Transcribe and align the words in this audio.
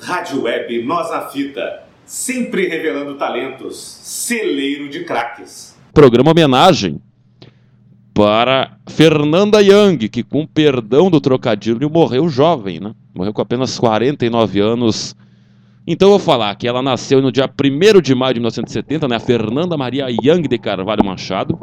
Rádio 0.00 0.42
Web 0.42 0.84
Nós 0.84 1.10
na 1.10 1.22
Fita, 1.22 1.82
sempre 2.04 2.68
revelando 2.68 3.14
talentos, 3.14 3.76
celeiro 3.76 4.88
de 4.88 5.04
craques. 5.04 5.76
Programa 5.92 6.30
homenagem 6.30 7.00
para 8.12 8.76
Fernanda 8.88 9.60
Young, 9.60 10.08
que 10.08 10.22
com 10.22 10.46
perdão 10.46 11.10
do 11.10 11.20
trocadilho 11.20 11.90
morreu 11.90 12.28
jovem, 12.28 12.80
né? 12.80 12.94
Morreu 13.14 13.32
com 13.32 13.42
apenas 13.42 13.78
49 13.78 14.60
anos. 14.60 15.16
Então 15.86 16.08
eu 16.08 16.12
vou 16.12 16.18
falar 16.18 16.54
que 16.56 16.66
ela 16.66 16.82
nasceu 16.82 17.20
no 17.22 17.32
dia 17.32 17.48
1 17.48 18.00
de 18.00 18.14
maio 18.14 18.34
de 18.34 18.40
1970, 18.40 19.08
né? 19.08 19.18
Fernanda 19.18 19.76
Maria 19.76 20.06
Young 20.08 20.48
de 20.48 20.58
Carvalho 20.58 21.04
Machado. 21.04 21.58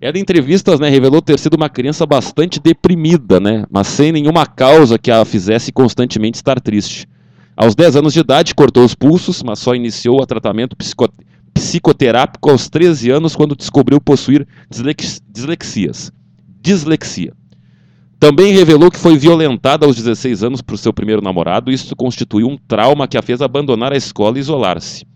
Ela, 0.00 0.18
em 0.18 0.20
entrevistas, 0.20 0.80
né, 0.80 0.88
revelou 0.88 1.22
ter 1.22 1.38
sido 1.38 1.54
uma 1.54 1.68
criança 1.68 2.04
bastante 2.04 2.58
deprimida, 2.58 3.38
né? 3.38 3.64
Mas 3.70 3.86
sem 3.86 4.10
nenhuma 4.10 4.44
causa 4.44 4.98
que 4.98 5.12
a 5.12 5.24
fizesse 5.24 5.70
constantemente 5.70 6.36
estar 6.36 6.60
triste. 6.60 7.06
Aos 7.62 7.76
10 7.76 7.94
anos 7.94 8.12
de 8.12 8.18
idade, 8.18 8.56
cortou 8.56 8.84
os 8.84 8.92
pulsos, 8.92 9.40
mas 9.40 9.60
só 9.60 9.72
iniciou 9.72 10.20
o 10.20 10.26
tratamento 10.26 10.76
psicoterápico 11.54 12.50
aos 12.50 12.68
13 12.68 13.12
anos 13.12 13.36
quando 13.36 13.54
descobriu 13.54 14.00
possuir 14.00 14.44
dislex 14.68 15.22
dislexias. 15.30 16.10
Dislexia. 16.60 17.32
Também 18.18 18.52
revelou 18.52 18.90
que 18.90 18.98
foi 18.98 19.16
violentada 19.16 19.86
aos 19.86 19.94
16 19.94 20.42
anos 20.42 20.60
por 20.60 20.76
seu 20.76 20.92
primeiro 20.92 21.22
namorado 21.22 21.70
e 21.70 21.74
isso 21.74 21.94
constituiu 21.94 22.48
um 22.48 22.58
trauma 22.58 23.06
que 23.06 23.16
a 23.16 23.22
fez 23.22 23.40
abandonar 23.40 23.92
a 23.92 23.96
escola 23.96 24.38
e 24.38 24.40
isolar-se. 24.40 25.06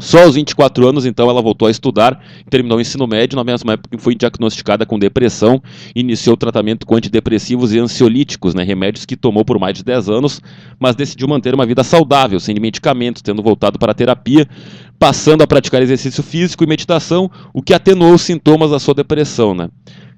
Só 0.00 0.24
aos 0.24 0.34
24 0.34 0.88
anos, 0.88 1.06
então, 1.06 1.30
ela 1.30 1.40
voltou 1.40 1.68
a 1.68 1.70
estudar, 1.70 2.20
terminou 2.50 2.78
o 2.78 2.80
ensino 2.80 3.06
médio, 3.06 3.36
na 3.36 3.44
mesma 3.44 3.74
época 3.74 3.96
que 3.96 4.02
foi 4.02 4.14
diagnosticada 4.16 4.84
com 4.84 4.98
depressão, 4.98 5.62
iniciou 5.94 6.34
o 6.34 6.36
tratamento 6.36 6.84
com 6.84 6.96
antidepressivos 6.96 7.72
e 7.72 7.78
ansiolíticos, 7.78 8.54
né, 8.54 8.64
remédios 8.64 9.04
que 9.04 9.16
tomou 9.16 9.44
por 9.44 9.58
mais 9.58 9.76
de 9.76 9.84
10 9.84 10.08
anos, 10.08 10.40
mas 10.80 10.96
decidiu 10.96 11.28
manter 11.28 11.54
uma 11.54 11.64
vida 11.64 11.84
saudável, 11.84 12.40
sem 12.40 12.56
medicamentos, 12.58 13.22
tendo 13.22 13.40
voltado 13.40 13.78
para 13.78 13.92
a 13.92 13.94
terapia, 13.94 14.48
passando 14.98 15.42
a 15.42 15.46
praticar 15.46 15.80
exercício 15.80 16.24
físico 16.24 16.64
e 16.64 16.66
meditação, 16.66 17.30
o 17.52 17.62
que 17.62 17.72
atenuou 17.72 18.14
os 18.14 18.22
sintomas 18.22 18.72
da 18.72 18.80
sua 18.80 18.94
depressão. 18.94 19.54
Né. 19.54 19.68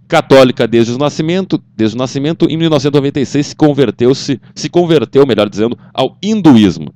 Católica 0.09 0.67
desde 0.67 0.95
o 0.95 0.99
nascimento, 0.99 1.63
desde 1.77 1.97
o 1.97 1.99
nascimento, 1.99 2.47
em 2.49 2.57
1996 2.57 3.49
se 3.49 3.57
converteu-se, 3.57 4.41
se 4.55 4.71
converteu, 4.71 5.27
melhor 5.27 5.51
dizendo, 5.51 5.77
ao 5.93 6.17
hinduísmo. 6.23 6.95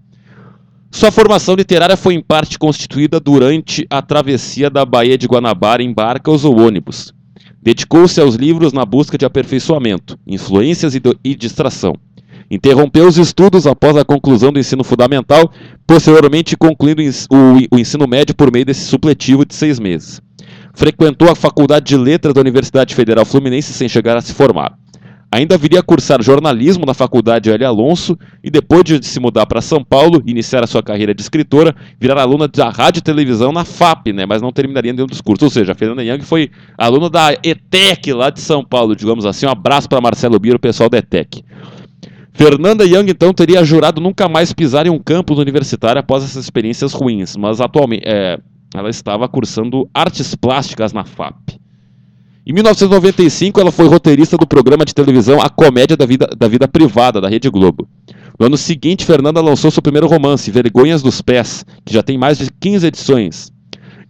Sua 0.90 1.12
formação 1.12 1.54
literária 1.54 1.96
foi 1.96 2.14
em 2.14 2.20
parte 2.20 2.58
constituída 2.58 3.20
durante 3.20 3.86
a 3.88 4.02
travessia 4.02 4.68
da 4.68 4.84
Baía 4.84 5.16
de 5.16 5.26
Guanabara 5.26 5.82
em 5.82 5.94
barcas 5.94 6.44
ou 6.44 6.58
ônibus. 6.58 7.14
Dedicou-se 7.62 8.20
aos 8.20 8.34
livros 8.34 8.72
na 8.72 8.84
busca 8.84 9.16
de 9.16 9.24
aperfeiçoamento, 9.24 10.18
influências 10.26 10.94
e, 10.94 11.00
e 11.22 11.34
distração. 11.36 11.94
Interrompeu 12.50 13.06
os 13.06 13.16
estudos 13.16 13.68
após 13.68 13.96
a 13.96 14.04
conclusão 14.04 14.52
do 14.52 14.58
ensino 14.58 14.82
fundamental, 14.82 15.52
posteriormente 15.86 16.56
concluindo 16.56 17.02
o, 17.02 17.76
o 17.76 17.78
ensino 17.78 18.08
médio 18.08 18.34
por 18.34 18.52
meio 18.52 18.64
desse 18.64 18.86
supletivo 18.86 19.46
de 19.46 19.54
seis 19.54 19.78
meses. 19.78 20.20
Frequentou 20.74 21.30
a 21.30 21.36
Faculdade 21.36 21.86
de 21.86 21.96
Letras 21.96 22.34
da 22.34 22.40
Universidade 22.40 22.96
Federal 22.96 23.24
Fluminense 23.24 23.72
sem 23.72 23.88
chegar 23.88 24.16
a 24.16 24.20
se 24.20 24.34
formar. 24.34 24.76
Ainda 25.32 25.56
viria 25.56 25.78
a 25.78 25.82
cursar 25.82 26.20
jornalismo 26.20 26.84
na 26.84 26.92
Faculdade 26.92 27.50
L. 27.50 27.64
Alonso 27.64 28.18
e 28.42 28.50
depois 28.50 28.82
de 28.82 29.06
se 29.06 29.20
mudar 29.20 29.46
para 29.46 29.60
São 29.60 29.84
Paulo, 29.84 30.20
iniciar 30.26 30.64
a 30.64 30.66
sua 30.66 30.82
carreira 30.82 31.14
de 31.14 31.22
escritora, 31.22 31.74
virar 32.00 32.20
aluna 32.20 32.48
da 32.48 32.68
rádio 32.68 32.98
e 32.98 33.02
televisão 33.02 33.52
na 33.52 33.64
FAP, 33.64 34.12
né, 34.12 34.26
mas 34.26 34.42
não 34.42 34.50
terminaria 34.50 34.92
dentro 34.92 35.06
dos 35.06 35.20
cursos. 35.20 35.44
Ou 35.44 35.50
seja, 35.50 35.70
a 35.70 35.74
Fernanda 35.74 36.02
Young 36.02 36.22
foi 36.22 36.50
aluna 36.76 37.08
da 37.08 37.32
ETEC 37.44 38.12
lá 38.12 38.30
de 38.30 38.40
São 38.40 38.64
Paulo, 38.64 38.96
digamos 38.96 39.24
assim. 39.24 39.46
Um 39.46 39.50
abraço 39.50 39.88
para 39.88 40.00
Marcelo 40.00 40.38
Biro, 40.38 40.58
pessoal 40.58 40.90
da 40.90 40.98
ETEC. 40.98 41.44
Fernanda 42.32 42.84
Young, 42.84 43.10
então, 43.10 43.32
teria 43.32 43.62
jurado 43.64 44.00
nunca 44.00 44.28
mais 44.28 44.52
pisar 44.52 44.86
em 44.86 44.90
um 44.90 44.98
campus 44.98 45.38
universitário 45.38 46.00
após 46.00 46.24
essas 46.24 46.42
experiências 46.42 46.92
ruins, 46.92 47.36
mas 47.36 47.60
atualmente 47.60 48.02
é, 48.04 48.38
ela 48.74 48.90
estava 48.90 49.28
cursando 49.28 49.88
artes 49.94 50.34
plásticas 50.34 50.92
na 50.92 51.04
FAP. 51.04 51.49
Em 52.46 52.54
1995, 52.54 53.60
ela 53.60 53.70
foi 53.70 53.86
roteirista 53.86 54.36
do 54.36 54.46
programa 54.46 54.84
de 54.84 54.94
televisão 54.94 55.40
A 55.42 55.50
Comédia 55.50 55.94
da 55.96 56.06
Vida, 56.06 56.26
da 56.26 56.48
Vida 56.48 56.66
Privada, 56.66 57.20
da 57.20 57.28
Rede 57.28 57.50
Globo. 57.50 57.86
No 58.38 58.46
ano 58.46 58.56
seguinte, 58.56 59.04
Fernanda 59.04 59.42
lançou 59.42 59.70
seu 59.70 59.82
primeiro 59.82 60.06
romance, 60.06 60.50
Vergonhas 60.50 61.02
dos 61.02 61.20
Pés, 61.20 61.66
que 61.84 61.92
já 61.92 62.02
tem 62.02 62.16
mais 62.16 62.38
de 62.38 62.50
15 62.50 62.86
edições. 62.86 63.52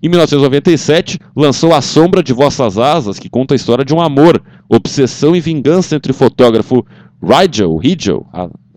Em 0.00 0.08
1997, 0.08 1.18
lançou 1.36 1.74
A 1.74 1.82
Sombra 1.82 2.22
de 2.22 2.32
Vossas 2.32 2.78
Asas, 2.78 3.18
que 3.18 3.28
conta 3.28 3.54
a 3.54 3.56
história 3.56 3.84
de 3.84 3.92
um 3.92 4.00
amor, 4.00 4.40
obsessão 4.68 5.34
e 5.34 5.40
vingança 5.40 5.96
entre 5.96 6.12
o 6.12 6.14
fotógrafo 6.14 6.86
Rigel, 7.20 7.76
Rigel 7.76 8.26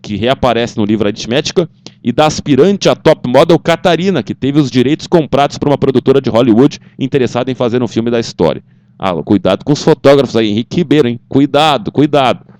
que 0.02 0.16
reaparece 0.16 0.76
no 0.76 0.84
livro 0.84 1.06
Aritmética, 1.06 1.66
e 2.02 2.12
da 2.12 2.26
aspirante 2.26 2.90
a 2.90 2.94
top 2.94 3.26
model 3.26 3.58
Catarina, 3.58 4.22
que 4.22 4.34
teve 4.34 4.60
os 4.60 4.70
direitos 4.70 5.06
comprados 5.06 5.56
por 5.56 5.68
uma 5.68 5.78
produtora 5.78 6.20
de 6.20 6.28
Hollywood 6.28 6.78
interessada 6.98 7.50
em 7.50 7.54
fazer 7.54 7.82
um 7.82 7.88
filme 7.88 8.10
da 8.10 8.20
história. 8.20 8.62
Ah, 8.98 9.12
cuidado 9.22 9.64
com 9.64 9.72
os 9.72 9.82
fotógrafos 9.82 10.36
aí, 10.36 10.50
Henrique 10.50 10.76
Ribeiro, 10.76 11.08
hein? 11.08 11.20
Cuidado, 11.28 11.90
cuidado. 11.90 12.54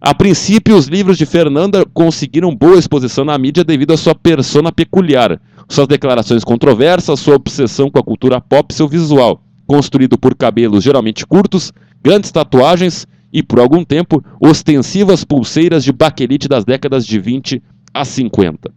A 0.00 0.14
princípio, 0.14 0.76
os 0.76 0.86
livros 0.86 1.16
de 1.18 1.26
Fernanda 1.26 1.84
conseguiram 1.92 2.54
boa 2.54 2.78
exposição 2.78 3.24
na 3.24 3.36
mídia 3.38 3.64
devido 3.64 3.92
à 3.92 3.96
sua 3.96 4.14
persona 4.14 4.70
peculiar, 4.70 5.40
suas 5.68 5.88
declarações 5.88 6.44
controversas, 6.44 7.18
sua 7.18 7.34
obsessão 7.34 7.90
com 7.90 7.98
a 7.98 8.04
cultura 8.04 8.40
pop 8.40 8.72
e 8.72 8.74
seu 8.74 8.86
visual, 8.86 9.42
construído 9.66 10.18
por 10.18 10.34
cabelos 10.34 10.84
geralmente 10.84 11.26
curtos, 11.26 11.72
grandes 12.02 12.30
tatuagens 12.30 13.06
e, 13.32 13.42
por 13.42 13.58
algum 13.58 13.84
tempo, 13.84 14.22
ostensivas 14.40 15.24
pulseiras 15.24 15.82
de 15.82 15.92
baquelite 15.92 16.46
das 16.46 16.64
décadas 16.64 17.06
de 17.06 17.18
20 17.18 17.62
a 17.92 18.04
50. 18.04 18.75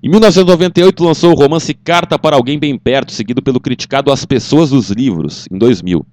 Em 0.00 0.08
1998 0.08 1.02
lançou 1.02 1.32
o 1.32 1.34
romance 1.34 1.74
Carta 1.74 2.16
para 2.16 2.36
Alguém 2.36 2.56
Bem 2.56 2.78
Perto, 2.78 3.10
seguido 3.10 3.42
pelo 3.42 3.58
criticado 3.58 4.12
As 4.12 4.24
Pessoas 4.24 4.70
dos 4.70 4.90
Livros, 4.90 5.48
em 5.50 5.58
2000. 5.58 6.06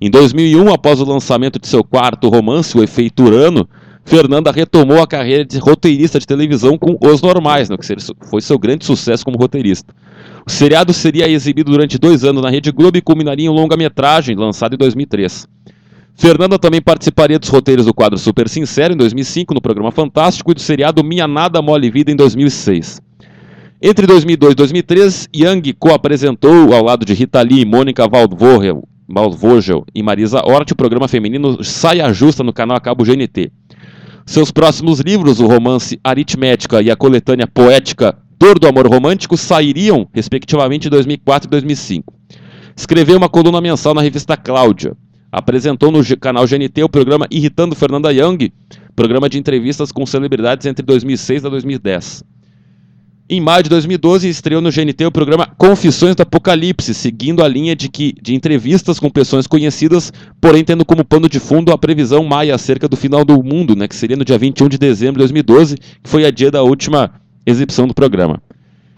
Em 0.00 0.10
2001, 0.10 0.72
após 0.72 0.98
o 0.98 1.04
lançamento 1.04 1.58
de 1.58 1.66
seu 1.66 1.84
quarto 1.84 2.30
romance, 2.30 2.78
O 2.78 2.82
Efeito 2.82 3.24
Urano, 3.24 3.68
Fernanda 4.02 4.50
retomou 4.50 5.02
a 5.02 5.06
carreira 5.06 5.44
de 5.44 5.58
roteirista 5.58 6.18
de 6.18 6.26
televisão 6.26 6.78
com 6.78 6.96
Os 7.06 7.20
Normais, 7.20 7.68
né, 7.68 7.76
que 7.76 7.84
foi 8.30 8.40
seu 8.40 8.58
grande 8.58 8.86
sucesso 8.86 9.26
como 9.26 9.36
roteirista. 9.36 9.94
O 10.46 10.50
seriado 10.50 10.94
seria 10.94 11.28
exibido 11.28 11.70
durante 11.70 11.98
dois 11.98 12.24
anos 12.24 12.42
na 12.42 12.48
Rede 12.48 12.72
Globo 12.72 12.96
e 12.96 13.02
culminaria 13.02 13.44
em 13.44 13.50
longa-metragem, 13.50 14.36
lançado 14.36 14.72
em 14.72 14.78
2003. 14.78 15.46
Fernanda 16.14 16.58
também 16.58 16.80
participaria 16.80 17.38
dos 17.38 17.50
roteiros 17.50 17.84
do 17.84 17.92
quadro 17.92 18.18
Super 18.18 18.48
Sincero, 18.48 18.94
em 18.94 18.96
2005, 18.96 19.52
no 19.52 19.60
programa 19.60 19.92
Fantástico, 19.92 20.50
e 20.50 20.54
do 20.54 20.60
seriado 20.62 21.04
Minha 21.04 21.28
Nada 21.28 21.60
Mole 21.60 21.90
Vida, 21.90 22.10
em 22.10 22.16
2006. 22.16 23.06
Entre 23.80 24.08
2002 24.08 24.52
e 24.52 24.56
2003, 24.56 25.28
Young 25.32 25.62
co-apresentou, 25.78 26.74
ao 26.74 26.82
lado 26.82 27.06
de 27.06 27.14
Rita 27.14 27.40
Lee, 27.42 27.64
Mônica 27.64 28.08
Waldvogel, 28.08 28.82
e 29.94 30.02
Marisa 30.02 30.42
Hort, 30.44 30.72
o 30.72 30.76
programa 30.76 31.06
feminino 31.06 31.62
Saia 31.62 32.12
Justa 32.12 32.42
no 32.42 32.52
canal 32.52 32.80
cabo 32.80 33.04
GNT. 33.04 33.52
Seus 34.26 34.50
próximos 34.50 34.98
livros, 34.98 35.38
o 35.38 35.46
romance 35.46 36.00
Aritmética 36.02 36.82
e 36.82 36.90
a 36.90 36.96
coletânea 36.96 37.46
poética 37.46 38.18
Dor 38.36 38.58
do 38.58 38.66
Amor 38.66 38.88
Romântico, 38.88 39.36
sairiam, 39.36 40.08
respectivamente, 40.12 40.88
em 40.88 40.90
2004 40.90 41.46
e 41.46 41.50
2005. 41.50 42.12
Escreveu 42.74 43.16
uma 43.16 43.28
coluna 43.28 43.60
mensal 43.60 43.94
na 43.94 44.02
revista 44.02 44.36
Cláudia. 44.36 44.96
Apresentou 45.30 45.92
no 45.92 46.00
canal 46.16 46.48
GNT 46.48 46.82
o 46.82 46.88
programa 46.88 47.28
Irritando 47.30 47.76
Fernanda 47.76 48.12
Young, 48.12 48.52
programa 48.96 49.28
de 49.28 49.38
entrevistas 49.38 49.92
com 49.92 50.04
celebridades 50.04 50.66
entre 50.66 50.84
2006 50.84 51.44
e 51.44 51.48
2010. 51.48 52.24
Em 53.30 53.42
maio 53.42 53.62
de 53.62 53.68
2012, 53.68 54.26
estreou 54.26 54.62
no 54.62 54.70
GNT 54.70 55.04
o 55.04 55.12
programa 55.12 55.46
Confissões 55.58 56.16
do 56.16 56.22
Apocalipse, 56.22 56.94
seguindo 56.94 57.44
a 57.44 57.48
linha 57.48 57.76
de, 57.76 57.90
que, 57.90 58.14
de 58.22 58.34
entrevistas 58.34 58.98
com 58.98 59.10
pessoas 59.10 59.46
conhecidas, 59.46 60.10
porém 60.40 60.64
tendo 60.64 60.82
como 60.82 61.04
pano 61.04 61.28
de 61.28 61.38
fundo 61.38 61.70
a 61.70 61.76
previsão 61.76 62.24
maia 62.24 62.54
acerca 62.54 62.88
do 62.88 62.96
final 62.96 63.26
do 63.26 63.42
mundo, 63.42 63.76
né, 63.76 63.86
que 63.86 63.94
seria 63.94 64.16
no 64.16 64.24
dia 64.24 64.38
21 64.38 64.70
de 64.70 64.78
dezembro 64.78 65.16
de 65.16 65.18
2012, 65.18 65.76
que 65.76 66.08
foi 66.08 66.24
a 66.24 66.30
dia 66.30 66.50
da 66.50 66.62
última 66.62 67.10
exibição 67.44 67.86
do 67.86 67.92
programa. 67.92 68.40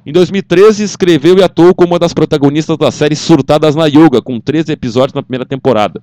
Em 0.06 0.12
2013, 0.12 0.85
escreveu 0.85 1.37
e 1.37 1.43
atuou 1.43 1.75
como 1.75 1.94
uma 1.94 1.99
das 1.99 2.15
protagonistas 2.15 2.79
da 2.79 2.93
série 2.93 3.17
Surtadas 3.17 3.75
na 3.75 3.87
Yoga, 3.87 4.23
com 4.23 4.38
13 4.38 4.71
episódios 4.71 5.15
na 5.15 5.25
primeira 5.25 5.44
temporada. 5.44 6.00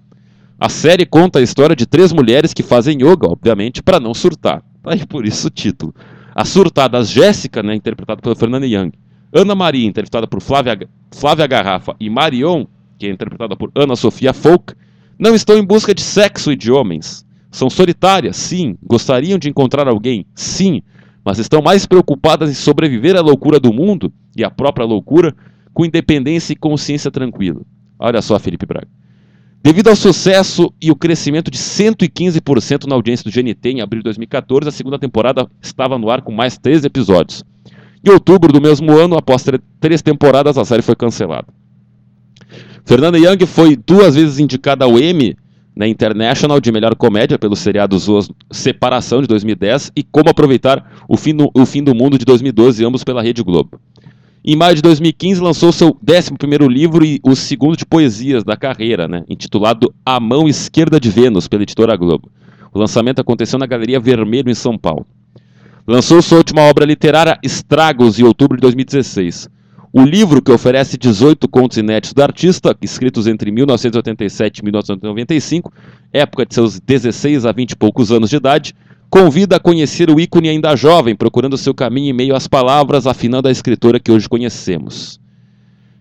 A 0.60 0.68
série 0.68 1.06
conta 1.06 1.40
a 1.40 1.42
história 1.42 1.76
de 1.76 1.86
três 1.86 2.12
mulheres 2.12 2.54
que 2.54 2.62
fazem 2.62 2.98
yoga, 2.98 3.32
obviamente, 3.32 3.82
para 3.82 4.02
não 4.02 4.14
surtar. 4.14 4.62
Tá 4.84 4.92
aí 4.92 5.06
por 5.06 5.26
isso 5.26 5.48
o 5.48 5.50
título. 5.50 5.96
As 6.38 6.50
surtadas 6.50 7.10
Jéssica, 7.10 7.64
né, 7.64 7.74
interpretada 7.74 8.22
pela 8.22 8.36
Fernanda 8.36 8.68
Young, 8.68 8.92
Ana 9.34 9.56
Maria, 9.56 9.88
interpretada 9.88 10.28
por 10.28 10.40
Flávia, 10.40 10.88
Flávia 11.12 11.48
Garrafa, 11.48 11.96
e 12.00 12.12
Marion, 12.12 12.68
que 13.00 13.08
é 13.08 13.10
interpretada 13.10 13.56
por 13.56 13.72
Ana 13.74 13.96
Sofia 13.96 14.32
Folk, 14.34 14.76
não 15.18 15.34
estão 15.34 15.58
em 15.58 15.66
busca 15.66 15.96
de 15.96 16.02
sexo 16.02 16.52
e 16.52 16.56
de 16.56 16.72
homens. 16.72 17.26
São 17.50 17.72
solitárias, 17.72 18.38
sim. 18.38 18.78
Gostariam 18.84 19.40
de 19.40 19.50
encontrar 19.50 19.88
alguém, 19.88 20.28
sim. 20.36 20.84
Mas 21.26 21.40
estão 21.40 21.60
mais 21.60 21.88
preocupadas 21.88 22.52
em 22.52 22.54
sobreviver 22.54 23.16
à 23.16 23.22
loucura 23.22 23.60
do 23.60 23.74
mundo 23.74 24.14
e 24.36 24.44
à 24.44 24.52
própria 24.52 24.86
loucura, 24.86 25.36
com 25.74 25.86
independência 25.86 26.54
e 26.54 26.56
consciência 26.56 27.10
tranquila. 27.10 27.64
Olha 27.98 28.22
só, 28.22 28.38
Felipe 28.38 28.68
Braga. 28.68 28.88
Devido 29.68 29.90
ao 29.90 29.98
sucesso 29.98 30.74
e 30.82 30.90
o 30.90 30.96
crescimento 30.96 31.52
de 31.52 31.58
115% 31.58 32.88
na 32.88 32.96
audiência 32.96 33.30
do 33.30 33.34
GNT 33.34 33.72
em 33.72 33.82
abril 33.82 34.00
de 34.00 34.06
2014, 34.06 34.70
a 34.70 34.72
segunda 34.72 34.98
temporada 34.98 35.46
estava 35.62 35.98
no 35.98 36.10
ar 36.10 36.22
com 36.22 36.32
mais 36.32 36.58
três 36.58 36.86
episódios. 36.86 37.44
Em 38.02 38.10
outubro 38.10 38.54
do 38.54 38.62
mesmo 38.62 38.94
ano, 38.94 39.18
após 39.18 39.44
três 39.82 40.02
temporadas, 40.02 40.58
a 40.58 40.64
série 40.64 40.82
foi 40.82 40.96
cancelada. 40.96 41.48
Fernanda 42.86 43.18
Young 43.18 43.46
foi 43.46 43.76
duas 43.76 44.16
vezes 44.16 44.40
indicada 44.40 44.86
ao 44.86 44.98
Emmy 44.98 45.36
na 45.76 45.86
International 45.86 46.62
de 46.62 46.72
Melhor 46.72 46.96
Comédia 46.96 47.38
pelo 47.38 47.54
seriado 47.54 48.00
Zoas 48.00 48.32
Separação 48.50 49.22
de 49.22 49.28
2010 49.28 49.92
e 49.98 50.02
Como 50.02 50.30
Aproveitar 50.30 50.94
o 51.10 51.18
Fim, 51.18 51.36
o 51.54 51.66
Fim 51.66 51.84
do 51.84 51.94
Mundo 51.94 52.18
de 52.18 52.24
2012, 52.24 52.86
ambos 52.86 53.04
pela 53.04 53.22
Rede 53.22 53.44
Globo. 53.44 53.78
Em 54.50 54.56
maio 54.56 54.76
de 54.76 54.82
2015 54.82 55.42
lançou 55.42 55.74
seu 55.74 56.00
11 56.10 56.68
livro 56.70 57.04
e 57.04 57.20
o 57.22 57.36
segundo 57.36 57.76
de 57.76 57.86
poesias 57.86 58.46
da 58.46 58.56
carreira, 58.56 59.06
né, 59.06 59.26
intitulado 59.28 59.94
A 60.06 60.22
Mão 60.22 60.48
Esquerda 60.48 61.02
de 61.02 61.10
Vênus, 61.10 61.50
pela 61.50 61.64
editora 61.64 61.98
Globo. 61.98 62.32
O 62.74 62.80
lançamento 62.80 63.20
aconteceu 63.20 63.60
na 63.60 63.66
Galeria 63.66 64.00
Vermelho, 64.00 64.50
em 64.50 64.54
São 64.54 64.78
Paulo. 64.78 65.06
Lançou 65.86 66.22
sua 66.22 66.38
última 66.38 66.62
obra 66.62 66.86
literária, 66.86 67.38
Estragos, 67.44 68.20
em 68.20 68.24
outubro 68.24 68.56
de 68.56 68.62
2016. 68.62 69.50
O 69.92 70.02
livro, 70.04 70.42
que 70.42 70.52
oferece 70.52 70.98
18 70.98 71.46
contos 71.50 71.78
inéditos 71.78 72.14
do 72.14 72.24
artista, 72.24 72.74
escritos 72.82 73.28
entre 73.28 73.52
1987 73.52 74.60
e 74.60 74.64
1995, 74.64 75.74
época 76.14 76.46
de 76.46 76.54
seus 76.54 76.80
16 76.80 77.46
a 77.46 77.52
20 77.52 77.72
e 77.72 77.76
poucos 77.76 78.14
anos 78.14 78.30
de 78.30 78.38
idade, 78.38 78.74
convida 79.10 79.56
a 79.56 79.60
conhecer 79.60 80.10
o 80.10 80.20
ícone 80.20 80.50
ainda 80.50 80.76
jovem, 80.76 81.16
procurando 81.16 81.58
seu 81.58 81.74
caminho 81.74 82.10
em 82.10 82.14
meio 82.14 82.36
às 82.36 82.48
palavras, 82.48 83.08
afinando 83.08 83.48
a 83.48 83.52
escritora 83.52 84.00
que 84.00 84.12
hoje 84.12 84.28
conhecemos. 84.28 85.20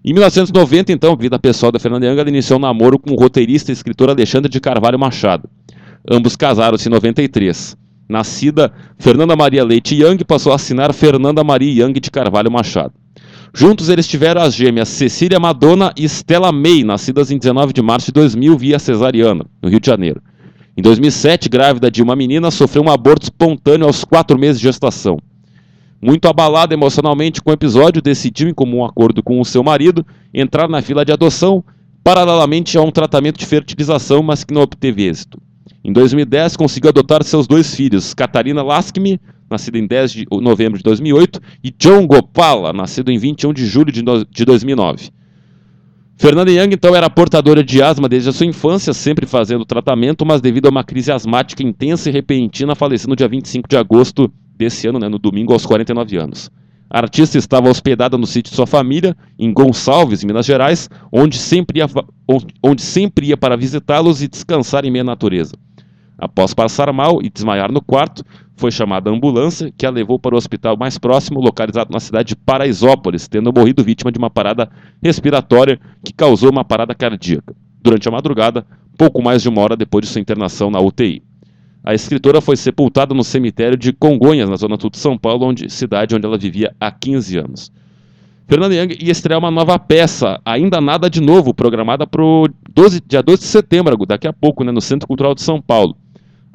Em 0.04 0.12
1990, 0.12 0.92
então, 0.92 1.16
vida 1.16 1.38
pessoal 1.38 1.72
da 1.72 1.80
Fernanda 1.80 2.06
Young 2.06 2.28
iniciou 2.28 2.58
um 2.58 2.62
namoro 2.62 2.98
com 2.98 3.12
o 3.12 3.16
roteirista 3.16 3.72
e 3.72 3.74
escritor 3.74 4.08
Alexandre 4.08 4.50
de 4.50 4.60
Carvalho 4.60 4.98
Machado. 4.98 5.48
Ambos 6.08 6.36
casaram-se 6.36 6.88
em 6.88 6.92
93. 6.92 7.76
Nascida 8.08 8.72
Fernanda 8.98 9.34
Maria 9.34 9.64
Leite 9.64 9.96
Young, 9.96 10.18
passou 10.24 10.52
a 10.52 10.54
assinar 10.54 10.92
Fernanda 10.92 11.42
Maria 11.42 11.84
Young 11.84 11.94
de 11.94 12.10
Carvalho 12.10 12.52
Machado. 12.52 12.94
Juntos 13.52 13.88
eles 13.88 14.06
tiveram 14.06 14.42
as 14.42 14.54
gêmeas 14.54 14.88
Cecília 14.88 15.40
Madonna 15.40 15.92
e 15.96 16.04
Stella 16.04 16.52
May, 16.52 16.84
nascidas 16.84 17.30
em 17.30 17.38
19 17.38 17.72
de 17.72 17.82
março 17.82 18.06
de 18.06 18.12
2000 18.12 18.56
via 18.56 18.78
cesariana, 18.78 19.44
no 19.60 19.68
Rio 19.68 19.80
de 19.80 19.86
Janeiro. 19.86 20.22
Em 20.76 20.82
2007, 20.82 21.48
grávida 21.48 21.90
de 21.90 22.02
uma 22.02 22.14
menina, 22.14 22.50
sofreu 22.50 22.82
um 22.82 22.90
aborto 22.90 23.24
espontâneo 23.24 23.86
aos 23.86 24.04
quatro 24.04 24.38
meses 24.38 24.60
de 24.60 24.66
gestação. 24.66 25.18
Muito 26.02 26.28
abalada 26.28 26.74
emocionalmente 26.74 27.40
com 27.40 27.48
o 27.48 27.54
episódio, 27.54 28.02
decidiu, 28.02 28.46
em 28.46 28.52
comum 28.52 28.84
acordo 28.84 29.22
com 29.22 29.40
o 29.40 29.44
seu 29.44 29.62
marido, 29.62 30.06
entrar 30.34 30.68
na 30.68 30.82
fila 30.82 31.02
de 31.02 31.12
adoção, 31.12 31.64
paralelamente 32.04 32.76
a 32.76 32.82
um 32.82 32.90
tratamento 32.90 33.38
de 33.38 33.46
fertilização, 33.46 34.22
mas 34.22 34.44
que 34.44 34.52
não 34.52 34.60
obteve 34.60 35.04
êxito. 35.04 35.40
Em 35.82 35.94
2010, 35.94 36.58
conseguiu 36.58 36.90
adotar 36.90 37.24
seus 37.24 37.46
dois 37.46 37.74
filhos, 37.74 38.12
Catarina 38.12 38.62
Laskmi, 38.62 39.18
nascida 39.50 39.78
em 39.78 39.86
10 39.86 40.12
de 40.12 40.26
novembro 40.30 40.76
de 40.76 40.84
2008, 40.84 41.40
e 41.64 41.70
John 41.70 42.06
Gopala, 42.06 42.74
nascido 42.74 43.10
em 43.10 43.16
21 43.16 43.54
de 43.54 43.64
julho 43.64 43.90
de 43.90 44.44
2009. 44.44 45.08
Fernanda 46.18 46.50
Young, 46.50 46.72
então, 46.72 46.96
era 46.96 47.10
portadora 47.10 47.62
de 47.62 47.82
asma 47.82 48.08
desde 48.08 48.30
a 48.30 48.32
sua 48.32 48.46
infância, 48.46 48.94
sempre 48.94 49.26
fazendo 49.26 49.66
tratamento, 49.66 50.24
mas 50.24 50.40
devido 50.40 50.66
a 50.66 50.70
uma 50.70 50.82
crise 50.82 51.12
asmática 51.12 51.62
intensa 51.62 52.08
e 52.08 52.12
repentina, 52.12 52.74
faleceu 52.74 53.10
no 53.10 53.14
dia 53.14 53.28
25 53.28 53.68
de 53.68 53.76
agosto 53.76 54.32
desse 54.56 54.88
ano, 54.88 54.98
né, 54.98 55.10
no 55.10 55.18
domingo, 55.18 55.52
aos 55.52 55.66
49 55.66 56.16
anos. 56.16 56.50
A 56.88 57.00
artista 57.00 57.36
estava 57.36 57.68
hospedada 57.68 58.16
no 58.16 58.26
sítio 58.26 58.50
de 58.50 58.56
sua 58.56 58.66
família, 58.66 59.14
em 59.38 59.52
Gonçalves, 59.52 60.24
Minas 60.24 60.46
Gerais, 60.46 60.88
onde 61.12 61.36
sempre 61.36 61.80
ia, 61.80 61.86
onde 62.62 62.80
sempre 62.80 63.26
ia 63.26 63.36
para 63.36 63.54
visitá-los 63.54 64.22
e 64.22 64.28
descansar 64.28 64.86
em 64.86 64.90
meia 64.90 65.04
natureza. 65.04 65.52
Após 66.18 66.54
passar 66.54 66.90
mal 66.92 67.20
e 67.22 67.28
desmaiar 67.28 67.70
no 67.70 67.82
quarto, 67.82 68.24
foi 68.56 68.70
chamada 68.70 69.10
a 69.10 69.12
ambulância, 69.12 69.72
que 69.76 69.84
a 69.84 69.90
levou 69.90 70.18
para 70.18 70.34
o 70.34 70.38
hospital 70.38 70.76
mais 70.76 70.96
próximo, 70.96 71.40
localizado 71.40 71.92
na 71.92 72.00
cidade 72.00 72.28
de 72.28 72.36
Paraisópolis, 72.36 73.28
tendo 73.28 73.52
morrido 73.52 73.84
vítima 73.84 74.10
de 74.10 74.18
uma 74.18 74.30
parada 74.30 74.70
respiratória 75.02 75.78
que 76.02 76.12
causou 76.12 76.50
uma 76.50 76.64
parada 76.64 76.94
cardíaca. 76.94 77.54
Durante 77.82 78.08
a 78.08 78.10
madrugada, 78.10 78.66
pouco 78.96 79.22
mais 79.22 79.42
de 79.42 79.48
uma 79.48 79.60
hora 79.60 79.76
depois 79.76 80.06
de 80.06 80.10
sua 80.10 80.20
internação 80.20 80.70
na 80.70 80.80
UTI. 80.80 81.22
A 81.84 81.94
escritora 81.94 82.40
foi 82.40 82.56
sepultada 82.56 83.14
no 83.14 83.22
cemitério 83.22 83.76
de 83.76 83.92
Congonhas, 83.92 84.48
na 84.48 84.56
zona 84.56 84.76
sul 84.80 84.90
de 84.90 84.98
São 84.98 85.18
Paulo, 85.18 85.46
onde, 85.46 85.70
cidade 85.70 86.16
onde 86.16 86.26
ela 86.26 86.38
vivia 86.38 86.74
há 86.80 86.90
15 86.90 87.38
anos. 87.38 87.72
Fernanda 88.48 88.74
Young 88.74 88.96
ia 89.00 89.12
estrear 89.12 89.38
uma 89.38 89.50
nova 89.50 89.78
peça, 89.78 90.40
ainda 90.44 90.80
nada 90.80 91.10
de 91.10 91.20
novo, 91.20 91.52
programada 91.52 92.06
para 92.06 92.22
o 92.24 92.48
dia 93.06 93.22
12 93.22 93.42
de 93.42 93.44
setembro, 93.44 94.06
daqui 94.06 94.26
a 94.26 94.32
pouco, 94.32 94.64
né, 94.64 94.72
no 94.72 94.80
Centro 94.80 95.06
Cultural 95.06 95.34
de 95.34 95.42
São 95.42 95.60
Paulo. 95.60 95.96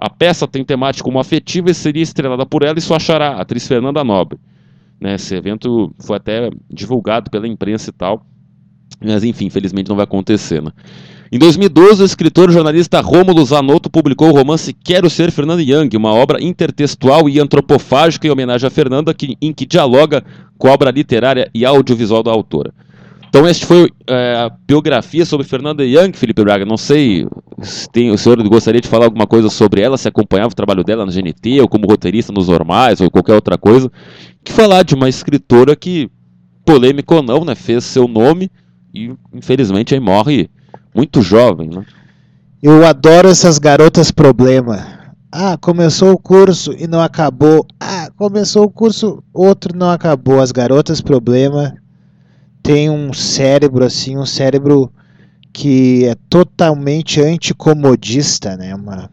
A 0.02 0.10
peça 0.10 0.48
tem 0.48 0.66
temática 0.66 1.04
como 1.04 1.20
afetiva 1.20 1.70
e 1.70 1.76
seria 1.76 2.02
estrelada 2.02 2.44
por 2.44 2.64
ela 2.64 2.80
e 2.80 2.82
sua 2.82 3.00
xará, 3.00 3.34
a 3.34 3.42
atriz 3.42 3.68
Fernanda 3.68 4.04
Nobre. 4.04 4.40
Né, 5.00 5.14
esse 5.14 5.36
evento 5.36 5.94
foi 6.00 6.18
até 6.18 6.50
divulgado 6.68 7.30
pela 7.30 7.48
imprensa 7.48 7.92
e 7.92 7.94
tal, 7.94 8.26
mas 9.00 9.24
enfim, 9.24 9.46
infelizmente 9.46 9.90
não 9.90 9.96
vai 9.96 10.06
acontecer. 10.06 10.60
Né? 10.60 10.72
Em 11.32 11.38
2012, 11.38 12.02
o 12.02 12.06
escritor 12.06 12.50
e 12.50 12.54
jornalista 12.54 13.00
Rômulo 13.00 13.46
Zanotto 13.46 13.92
publicou 13.92 14.30
o 14.30 14.34
romance 14.34 14.74
Quero 14.74 15.08
Ser 15.08 15.30
Fernanda 15.30 15.62
Young, 15.62 15.96
uma 15.96 16.12
obra 16.12 16.44
intertextual 16.44 17.30
e 17.30 17.40
antropofágica 17.40 18.26
em 18.26 18.32
homenagem 18.32 18.66
a 18.66 18.72
Fernanda, 18.72 19.14
que, 19.14 19.38
em 19.40 19.54
que 19.54 19.68
dialoga 19.68 20.24
com 20.58 20.68
a 20.68 20.72
obra 20.72 20.90
literária 20.90 21.48
e 21.54 21.64
audiovisual 21.64 22.24
da 22.24 22.32
autora. 22.32 22.74
Então, 23.32 23.48
este 23.48 23.66
foi 23.66 23.90
é, 24.08 24.36
a 24.36 24.50
biografia 24.68 25.26
sobre 25.26 25.48
Fernanda 25.48 25.86
Young, 25.86 26.12
Felipe 26.12 26.44
Braga. 26.44 26.66
Não 26.66 26.76
sei 26.76 27.26
se 27.62 27.90
tem, 27.90 28.12
o 28.12 28.18
senhor 28.18 28.38
gostaria 28.50 28.82
de 28.82 28.90
falar 28.90 29.06
alguma 29.06 29.26
coisa 29.26 29.50
sobre 29.50 29.80
ela, 29.80 29.98
se 29.98 30.06
acompanhava 30.06 30.52
o 30.52 30.56
trabalho 30.56 30.84
dela 30.84 31.06
na 31.06 31.14
GNT, 31.14 31.62
ou 31.62 31.70
como 31.70 31.88
roteirista 31.88 32.34
nos 32.34 32.50
normais, 32.50 33.00
ou 33.00 33.10
qualquer 33.10 33.34
outra 33.34 33.58
coisa. 33.58 33.90
Que 34.44 34.52
falar 34.52 34.84
de 34.84 34.96
uma 34.96 35.08
escritora 35.08 35.78
que, 35.78 36.12
polêmica 36.66 37.16
ou 37.16 37.24
não, 37.24 37.46
né, 37.46 37.56
fez 37.56 37.86
seu 37.86 38.06
nome 38.06 38.52
e, 38.94 39.16
infelizmente, 39.34 39.94
aí 39.94 40.02
morre 40.02 40.50
muito 40.94 41.22
jovem. 41.22 41.70
Né? 41.70 41.86
Eu 42.62 42.86
adoro 42.86 43.30
essas 43.30 43.58
garotas 43.58 44.12
problema. 44.12 45.00
Ah, 45.32 45.58
começou 45.58 46.12
o 46.12 46.20
curso 46.20 46.76
e 46.78 46.86
não 46.86 47.00
acabou. 47.00 47.66
Ah, 47.80 48.10
começou 48.18 48.66
o 48.66 48.70
curso, 48.70 49.24
outro 49.34 49.74
não 49.74 49.90
acabou. 49.90 50.42
As 50.42 50.52
garotas 50.52 51.00
problema 51.00 51.81
tem 52.64 52.90
um 52.90 53.14
cérebro 53.14 53.84
assim, 53.86 54.18
um 54.18 54.26
cérebro 54.26 54.92
que 55.54 56.06
é 56.06 56.16
totalmente 56.30 57.22
anticomodista, 57.22 58.56
né? 58.56 58.74
Uma, 58.74 59.10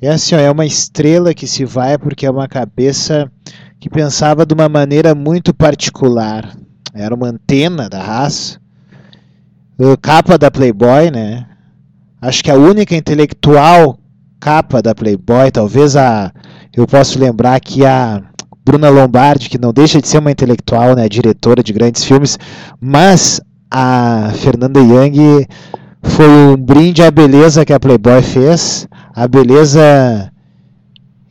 é 0.00 0.08
assim, 0.08 0.34
ó, 0.34 0.38
é 0.38 0.50
uma 0.50 0.64
estrela 0.64 1.34
que 1.34 1.46
se 1.46 1.64
vai 1.64 1.98
porque 1.98 2.24
é 2.24 2.30
uma 2.30 2.48
cabeça 2.48 3.30
que 3.80 3.90
pensava 3.90 4.46
de 4.46 4.54
uma 4.54 4.68
maneira 4.68 5.14
muito 5.14 5.52
particular. 5.52 6.56
Era 6.94 7.14
uma 7.14 7.28
antena 7.28 7.88
da 7.88 8.02
raça. 8.02 8.60
Capa 10.00 10.36
da 10.36 10.50
Playboy, 10.50 11.10
né? 11.10 11.46
Acho 12.20 12.42
que 12.42 12.50
a 12.50 12.56
única 12.56 12.96
intelectual 12.96 13.98
capa 14.40 14.82
da 14.82 14.94
Playboy, 14.94 15.50
talvez 15.50 15.96
a 15.96 16.32
eu 16.76 16.86
posso 16.86 17.18
lembrar 17.18 17.60
que 17.60 17.84
a 17.84 18.22
Bruna 18.68 18.90
Lombardi, 18.90 19.48
que 19.48 19.56
não 19.56 19.72
deixa 19.72 19.98
de 19.98 20.06
ser 20.06 20.18
uma 20.18 20.30
intelectual, 20.30 20.94
né, 20.94 21.08
diretora 21.08 21.62
de 21.62 21.72
grandes 21.72 22.04
filmes, 22.04 22.38
mas 22.78 23.40
a 23.70 24.30
Fernanda 24.34 24.78
Young 24.78 25.46
foi 26.02 26.28
um 26.28 26.54
brinde 26.54 27.02
à 27.02 27.10
beleza 27.10 27.64
que 27.64 27.72
a 27.72 27.80
Playboy 27.80 28.20
fez, 28.20 28.86
a 29.14 29.26
beleza 29.26 30.30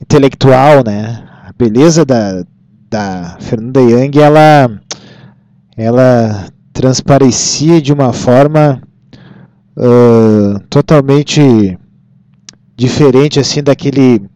intelectual, 0.01 0.83
né? 0.83 1.23
A 1.45 1.53
beleza 1.55 2.03
da, 2.03 2.43
da 2.89 3.37
Fernanda 3.39 3.81
Young, 3.81 4.17
ela, 4.19 4.71
ela 5.77 6.47
transparecia 6.73 7.79
de 7.79 7.93
uma 7.93 8.13
forma 8.13 8.81
uh, 9.77 10.59
totalmente 10.71 11.77
diferente 12.75 13.39
assim 13.39 13.61
daquele 13.61 14.27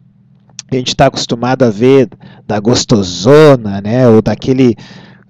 que 0.72 0.76
a 0.76 0.78
gente 0.78 0.88
está 0.88 1.06
acostumado 1.06 1.64
a 1.64 1.70
ver 1.70 2.08
da 2.46 2.58
gostosona, 2.58 3.82
né? 3.82 4.08
Ou 4.08 4.22
daquele 4.22 4.74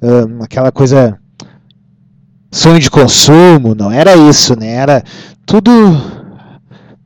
um, 0.00 0.42
aquela 0.44 0.70
coisa 0.70 1.18
sonho 2.48 2.78
de 2.78 2.88
consumo, 2.88 3.74
não 3.74 3.90
era 3.90 4.14
isso, 4.16 4.56
né? 4.56 4.68
Era 4.68 5.02
tudo 5.44 5.72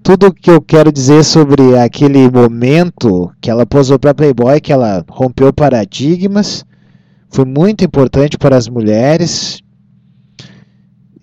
tudo 0.03 0.35
que 0.35 0.51
eu 0.51 0.61
quero 0.61 0.93
dizer 0.93 1.25
sobre 1.25 1.79
aquele 1.79 2.31
momento 2.31 3.33
que 3.41 3.51
ela 3.51 3.65
posou 3.65 3.99
para 3.99 4.15
Playboy, 4.15 4.61
que 4.61 4.73
ela 4.73 5.03
rompeu 5.09 5.53
paradigmas, 5.53 6.65
foi 7.31 7.47
muito 7.47 7.85
importante 7.85 8.37
para 8.37 8.55
as 8.55 8.69
mulheres 8.69 9.63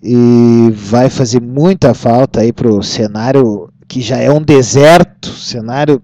e 0.02 0.68
vai 0.74 1.08
fazer 1.08 1.40
muita 1.40 1.94
falta 1.94 2.40
aí 2.40 2.52
para 2.52 2.68
o 2.68 2.82
cenário 2.82 3.70
que 3.86 4.00
já 4.00 4.18
é 4.18 4.30
um 4.30 4.42
deserto, 4.42 5.28
cenário 5.28 6.02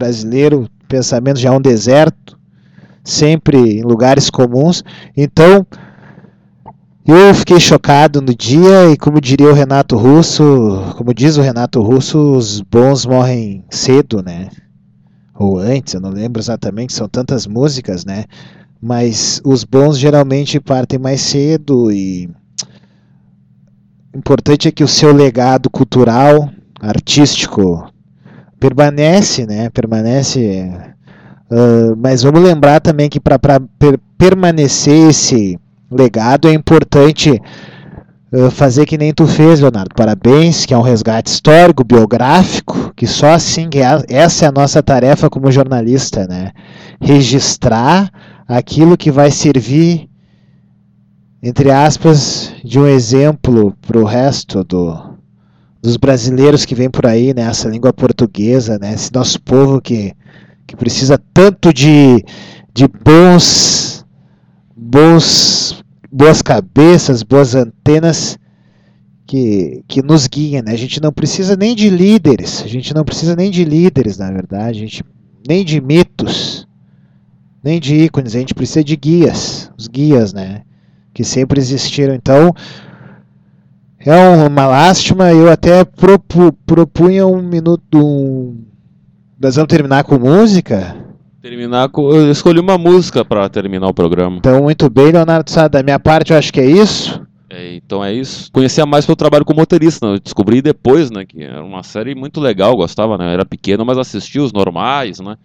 brasileiro, 0.00 0.66
pensamento 0.88 1.38
já 1.38 1.50
é 1.50 1.52
um 1.52 1.60
deserto, 1.60 2.38
sempre 3.04 3.78
em 3.78 3.82
lugares 3.82 4.30
comuns. 4.30 4.82
Então, 5.16 5.66
Eu 7.06 7.34
fiquei 7.34 7.58
chocado 7.58 8.20
no 8.20 8.34
dia 8.34 8.90
e 8.92 8.96
como 8.96 9.20
diria 9.20 9.48
o 9.48 9.54
Renato 9.54 9.96
Russo, 9.96 10.94
como 10.96 11.12
diz 11.12 11.36
o 11.36 11.42
Renato 11.42 11.80
Russo, 11.80 12.18
os 12.36 12.60
bons 12.60 13.04
morrem 13.06 13.64
cedo, 13.70 14.22
né? 14.22 14.48
Ou 15.34 15.58
antes, 15.58 15.94
eu 15.94 16.00
não 16.00 16.10
lembro 16.10 16.40
exatamente, 16.40 16.92
são 16.92 17.08
tantas 17.08 17.46
músicas, 17.46 18.04
né? 18.04 18.26
Mas 18.80 19.40
os 19.44 19.64
bons 19.64 19.98
geralmente 19.98 20.60
partem 20.60 20.98
mais 20.98 21.20
cedo 21.22 21.90
e 21.90 22.30
o 24.14 24.18
importante 24.18 24.68
é 24.68 24.70
que 24.70 24.84
o 24.84 24.88
seu 24.88 25.12
legado 25.12 25.68
cultural, 25.70 26.48
artístico 26.80 27.90
permanece, 28.60 29.46
né? 29.46 29.70
Permanece. 29.70 30.70
Uh, 31.50 31.96
mas 31.96 32.22
vamos 32.22 32.42
lembrar 32.42 32.80
também 32.80 33.08
que 33.08 33.18
para 33.18 33.38
per 33.38 33.98
permanecer 34.16 35.08
esse 35.08 35.58
legado, 35.90 36.46
é 36.46 36.52
importante 36.52 37.40
uh, 38.32 38.50
fazer 38.50 38.86
que 38.86 38.98
nem 38.98 39.12
tu 39.12 39.26
fez, 39.26 39.60
Leonardo. 39.60 39.94
Parabéns, 39.96 40.66
que 40.66 40.74
é 40.74 40.78
um 40.78 40.82
resgate 40.82 41.30
histórico, 41.30 41.82
biográfico, 41.82 42.92
que 42.94 43.06
só 43.06 43.28
assim, 43.28 43.68
é, 43.74 44.14
essa 44.14 44.44
é 44.44 44.48
a 44.48 44.52
nossa 44.52 44.82
tarefa 44.82 45.28
como 45.28 45.50
jornalista, 45.50 46.26
né? 46.28 46.52
Registrar 47.00 48.10
aquilo 48.46 48.96
que 48.96 49.10
vai 49.10 49.30
servir, 49.30 50.08
entre 51.42 51.70
aspas, 51.70 52.52
de 52.62 52.78
um 52.78 52.86
exemplo 52.86 53.74
para 53.80 53.98
o 53.98 54.04
resto 54.04 54.62
do, 54.62 55.09
dos 55.82 55.96
brasileiros 55.96 56.64
que 56.64 56.74
vêm 56.74 56.90
por 56.90 57.06
aí, 57.06 57.32
né? 57.34 57.42
Essa 57.42 57.68
língua 57.68 57.92
portuguesa, 57.92 58.78
né? 58.78 58.92
Esse 58.94 59.12
nosso 59.12 59.40
povo 59.40 59.80
que, 59.80 60.12
que 60.66 60.76
precisa 60.76 61.20
tanto 61.32 61.72
de, 61.72 62.24
de 62.74 62.86
bons 62.86 63.90
bons, 64.90 65.84
boas 66.10 66.42
cabeças, 66.42 67.22
boas 67.22 67.54
antenas 67.54 68.36
que, 69.26 69.84
que 69.86 70.02
nos 70.02 70.26
guiem. 70.26 70.62
Né? 70.62 70.72
A 70.72 70.76
gente 70.76 71.00
não 71.00 71.12
precisa 71.12 71.54
nem 71.54 71.76
de 71.76 71.88
líderes, 71.88 72.62
a 72.64 72.66
gente 72.66 72.92
não 72.92 73.04
precisa 73.04 73.36
nem 73.36 73.50
de 73.50 73.64
líderes, 73.64 74.18
na 74.18 74.30
verdade, 74.30 74.78
a 74.78 74.80
gente, 74.80 75.04
nem 75.46 75.64
de 75.64 75.80
mitos, 75.80 76.66
nem 77.62 77.78
de 77.78 77.94
ícones, 77.94 78.34
a 78.34 78.40
gente 78.40 78.54
precisa 78.54 78.82
de 78.82 78.96
guias, 78.96 79.70
os 79.78 79.86
guias, 79.86 80.32
né? 80.32 80.62
Que 81.14 81.22
sempre 81.22 81.60
existiram. 81.60 82.14
Então, 82.14 82.52
é 84.08 84.46
uma 84.46 84.66
lástima, 84.66 85.32
eu 85.32 85.50
até 85.50 85.84
propu, 85.84 86.52
propunha 86.66 87.26
um 87.26 87.42
minuto. 87.42 87.98
Um... 87.98 88.64
Nós 89.38 89.56
vamos 89.56 89.68
terminar 89.68 90.04
com 90.04 90.18
música? 90.18 90.96
Terminar 91.42 91.88
com. 91.88 92.10
Eu 92.10 92.30
escolhi 92.30 92.60
uma 92.60 92.78
música 92.78 93.24
para 93.24 93.48
terminar 93.48 93.88
o 93.88 93.94
programa. 93.94 94.36
Então, 94.36 94.62
muito 94.62 94.88
bem, 94.88 95.12
Leonardo 95.12 95.50
Sá. 95.50 95.68
Da 95.68 95.82
minha 95.82 95.98
parte, 95.98 96.32
eu 96.32 96.38
acho 96.38 96.52
que 96.52 96.60
é 96.60 96.66
isso. 96.66 97.20
É, 97.50 97.74
então 97.74 98.04
é 98.04 98.12
isso. 98.12 98.50
Conhecia 98.52 98.86
mais 98.86 99.04
pelo 99.04 99.16
trabalho 99.16 99.44
como 99.44 99.58
motorista. 99.58 100.06
Né? 100.06 100.14
Eu 100.14 100.20
descobri 100.20 100.62
depois, 100.62 101.10
né? 101.10 101.26
Que 101.26 101.42
era 101.42 101.64
uma 101.64 101.82
série 101.82 102.14
muito 102.14 102.40
legal, 102.40 102.76
gostava, 102.76 103.18
né? 103.18 103.32
era 103.32 103.44
pequeno, 103.44 103.84
mas 103.84 103.98
assistia 103.98 104.42
os 104.42 104.52
normais, 104.52 105.18
né? 105.18 105.36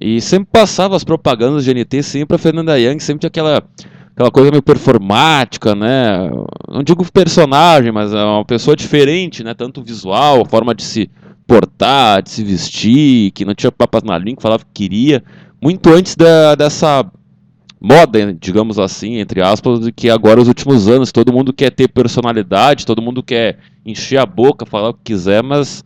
E 0.00 0.20
sempre 0.20 0.48
passava 0.50 0.96
as 0.96 1.04
propagandas 1.04 1.64
de 1.64 1.72
NT, 1.72 2.02
sempre 2.02 2.34
a 2.36 2.38
Fernanda 2.38 2.78
Young, 2.78 2.98
sempre 3.00 3.20
tinha 3.20 3.28
aquela, 3.28 3.62
aquela 4.16 4.30
coisa 4.30 4.50
meio 4.50 4.62
performática, 4.62 5.74
né? 5.74 6.30
Não 6.68 6.82
digo 6.82 7.04
personagem, 7.12 7.92
mas 7.92 8.14
é 8.14 8.24
uma 8.24 8.46
pessoa 8.46 8.74
diferente, 8.74 9.44
né? 9.44 9.52
Tanto 9.52 9.82
visual, 9.82 10.46
forma 10.46 10.74
de 10.74 10.82
se 10.82 11.10
portar, 11.46 12.22
de 12.22 12.30
se 12.30 12.42
vestir, 12.42 13.30
que 13.32 13.44
não 13.44 13.54
tinha 13.54 13.70
papas 13.70 14.02
na 14.02 14.16
língua, 14.16 14.40
falava 14.40 14.64
que 14.64 14.88
queria, 14.88 15.22
muito 15.62 15.90
antes 15.90 16.16
da, 16.16 16.54
dessa 16.54 17.04
moda, 17.78 18.32
digamos 18.32 18.78
assim, 18.78 19.16
entre 19.16 19.42
aspas, 19.42 19.80
de 19.80 19.92
que 19.92 20.08
agora 20.08 20.40
os 20.40 20.48
últimos 20.48 20.88
anos 20.88 21.12
todo 21.12 21.32
mundo 21.32 21.52
quer 21.52 21.70
ter 21.70 21.86
personalidade, 21.86 22.86
todo 22.86 23.02
mundo 23.02 23.22
quer 23.22 23.58
encher 23.84 24.16
a 24.16 24.26
boca, 24.26 24.64
falar 24.64 24.88
o 24.88 24.94
que 24.94 25.12
quiser, 25.12 25.42
mas 25.42 25.84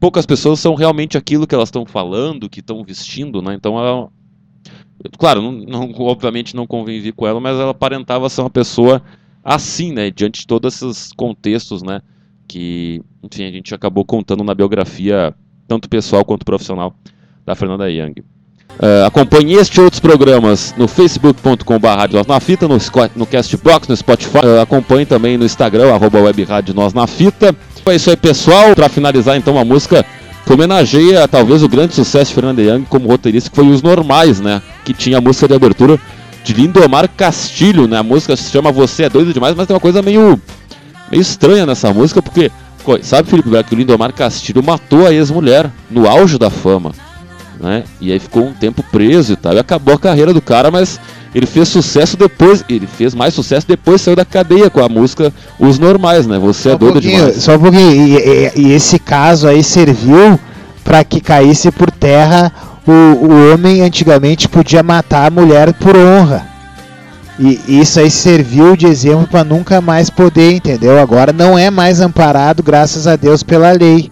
poucas 0.00 0.24
pessoas 0.24 0.58
são 0.58 0.74
realmente 0.74 1.18
aquilo 1.18 1.46
que 1.46 1.54
elas 1.54 1.68
estão 1.68 1.84
falando, 1.84 2.48
que 2.48 2.60
estão 2.60 2.82
vestindo, 2.82 3.42
né? 3.42 3.54
Então 3.54 3.78
ela, 3.78 4.08
claro, 5.18 5.40
não, 5.42 5.52
não, 5.52 5.92
obviamente 6.00 6.54
não 6.54 6.66
convivi 6.66 7.12
com 7.12 7.26
ela, 7.26 7.40
mas 7.40 7.58
ela 7.58 7.70
aparentava 7.70 8.28
ser 8.28 8.42
uma 8.42 8.50
pessoa 8.50 9.02
assim, 9.42 9.92
né? 9.92 10.10
Diante 10.10 10.40
de 10.40 10.46
todos 10.46 10.74
esses 10.74 11.12
contextos, 11.12 11.82
né? 11.82 12.00
que, 12.50 13.00
enfim, 13.22 13.44
a 13.44 13.50
gente 13.52 13.72
acabou 13.72 14.04
contando 14.04 14.42
na 14.42 14.52
biografia, 14.52 15.32
tanto 15.68 15.88
pessoal 15.88 16.24
quanto 16.24 16.44
profissional, 16.44 16.92
da 17.46 17.54
Fernanda 17.54 17.88
Young. 17.88 18.14
Uh, 18.70 19.06
acompanhe 19.06 19.54
este 19.54 19.78
e 19.78 19.80
outros 19.80 20.00
programas 20.00 20.74
no 20.76 20.88
facebook.com.br 20.88 22.26
na 22.26 22.40
Fita, 22.40 22.66
no, 22.66 22.76
no 23.14 23.26
Castbox, 23.26 23.86
no 23.86 23.96
Spotify. 23.96 24.38
Uh, 24.38 24.60
acompanhe 24.60 25.06
também 25.06 25.38
no 25.38 25.44
Instagram, 25.44 25.94
arroba 25.94 26.20
webradio 26.20 26.74
Nós 26.74 26.92
na 26.92 27.06
Fita. 27.06 27.54
É 27.86 27.94
isso 27.94 28.10
aí, 28.10 28.16
pessoal. 28.16 28.74
Para 28.74 28.88
finalizar, 28.88 29.36
então, 29.36 29.54
uma 29.54 29.64
música 29.64 30.04
que 30.50 30.54
homenageia 30.54 31.28
talvez 31.28 31.62
o 31.62 31.68
grande 31.68 31.94
sucesso 31.94 32.30
de 32.30 32.34
Fernanda 32.34 32.60
Young 32.60 32.84
como 32.88 33.08
roteirista, 33.08 33.48
que 33.48 33.54
foi 33.54 33.68
Os 33.68 33.82
Normais, 33.82 34.40
né? 34.40 34.60
Que 34.84 34.92
tinha 34.92 35.18
a 35.18 35.20
música 35.20 35.46
de 35.46 35.54
abertura 35.54 35.96
de 36.42 36.52
Lindomar 36.52 37.08
Castilho, 37.08 37.86
né? 37.86 37.98
A 37.98 38.02
música 38.02 38.34
se 38.34 38.50
chama 38.50 38.72
Você 38.72 39.04
é 39.04 39.08
Doido 39.08 39.32
Demais, 39.32 39.54
mas 39.54 39.68
tem 39.68 39.74
uma 39.74 39.80
coisa 39.80 40.02
meio 40.02 40.40
meio 41.08 41.20
estranha 41.20 41.64
nessa 41.64 41.92
música, 41.92 42.20
porque, 42.20 42.50
sabe, 43.00 43.30
Felipe 43.30 43.48
Beck, 43.48 43.68
que 43.68 43.76
o 43.76 43.78
Lindomar 43.78 44.12
Castilho 44.12 44.60
matou 44.60 45.06
a 45.06 45.12
ex-mulher 45.12 45.70
no 45.88 46.08
auge 46.08 46.36
da 46.36 46.50
fama, 46.50 46.90
né? 47.60 47.84
E 48.00 48.10
aí 48.10 48.18
ficou 48.18 48.48
um 48.48 48.52
tempo 48.52 48.82
preso 48.90 49.34
e 49.34 49.36
tal, 49.36 49.54
e 49.54 49.58
acabou 49.60 49.94
a 49.94 49.98
carreira 50.00 50.34
do 50.34 50.42
cara, 50.42 50.68
mas 50.68 50.98
ele 51.34 51.46
fez 51.46 51.68
sucesso 51.68 52.16
depois, 52.16 52.64
ele 52.68 52.86
fez 52.86 53.14
mais 53.14 53.34
sucesso 53.34 53.66
depois 53.66 54.00
saiu 54.00 54.16
da 54.16 54.24
cadeia 54.24 54.68
com 54.68 54.82
a 54.82 54.88
música 54.88 55.32
Os 55.58 55.78
Normais, 55.78 56.26
né? 56.26 56.38
Você 56.38 56.68
é 56.68 56.72
só 56.72 56.76
é 56.76 56.78
doido 56.78 56.96
um 56.96 57.00
demais. 57.00 57.36
Só 57.42 57.56
um 57.56 57.58
pouquinho, 57.58 57.90
e, 57.90 58.16
e, 58.16 58.52
e 58.56 58.72
esse 58.72 58.98
caso 58.98 59.46
aí 59.46 59.62
serviu 59.62 60.38
para 60.82 61.04
que 61.04 61.20
caísse 61.20 61.70
por 61.70 61.90
terra 61.90 62.52
o, 62.86 63.26
o 63.26 63.52
homem 63.52 63.82
antigamente 63.82 64.48
podia 64.48 64.82
matar 64.82 65.26
a 65.26 65.30
mulher 65.30 65.72
por 65.74 65.96
honra. 65.96 66.48
E 67.38 67.80
isso 67.80 67.98
aí 67.98 68.10
serviu 68.10 68.76
de 68.76 68.86
exemplo 68.86 69.26
para 69.26 69.42
nunca 69.42 69.80
mais 69.80 70.10
poder, 70.10 70.52
entendeu? 70.52 70.98
Agora 70.98 71.32
não 71.32 71.58
é 71.58 71.70
mais 71.70 72.00
amparado, 72.00 72.62
graças 72.62 73.06
a 73.06 73.16
Deus, 73.16 73.42
pela 73.42 73.72
lei. 73.72 74.10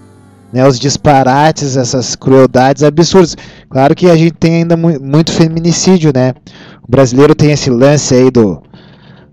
Né, 0.51 0.67
os 0.67 0.79
disparates, 0.79 1.77
essas 1.77 2.17
crueldades 2.17 2.83
absurdas. 2.83 3.37
Claro 3.69 3.95
que 3.95 4.09
a 4.09 4.17
gente 4.17 4.33
tem 4.33 4.55
ainda 4.55 4.79
mu 4.79 4.99
muito 4.99 5.31
feminicídio, 5.31 6.11
né? 6.15 6.33
O 6.89 6.91
brasileiro 6.91 7.35
tem 7.35 7.53
esse 7.53 7.69
lance 7.69 8.15
aí 8.15 8.31
do, 8.31 8.63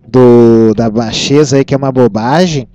do 0.07 0.73
da 0.75 0.89
baixeza 0.89 1.57
aí 1.57 1.63
que 1.63 1.73
é 1.73 1.77
uma 1.77 1.91
bobagem 1.91 2.67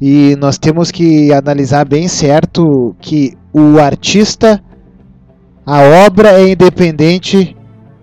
e 0.00 0.36
nós 0.38 0.58
temos 0.58 0.90
que 0.90 1.32
analisar 1.32 1.84
bem 1.84 2.06
certo 2.06 2.94
que 3.00 3.36
o 3.52 3.78
artista, 3.80 4.62
a 5.66 5.82
obra 6.06 6.40
é 6.40 6.50
independente 6.50 7.56